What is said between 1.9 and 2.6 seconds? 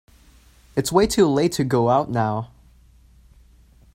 out now.